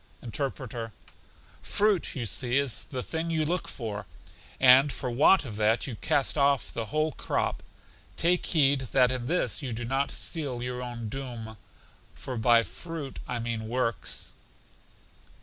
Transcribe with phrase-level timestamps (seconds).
[0.23, 0.93] Interpreter:
[1.61, 4.07] Fruit, you see, is the thing you look for,
[4.59, 7.61] and for want of that you cast off the whole crop.
[8.17, 11.55] Take heed that in this you do not seal your own doom;
[12.15, 14.33] for by fruit I mean works.